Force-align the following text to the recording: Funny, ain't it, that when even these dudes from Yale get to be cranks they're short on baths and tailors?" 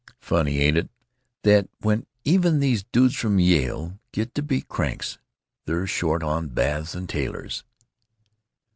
Funny, 0.19 0.57
ain't 0.61 0.77
it, 0.77 0.89
that 1.43 1.69
when 1.79 2.07
even 2.25 2.59
these 2.59 2.81
dudes 2.83 3.15
from 3.15 3.37
Yale 3.37 3.99
get 4.11 4.33
to 4.33 4.41
be 4.41 4.61
cranks 4.63 5.19
they're 5.65 5.85
short 5.85 6.23
on 6.23 6.47
baths 6.47 6.95
and 6.95 7.07
tailors?" 7.07 7.63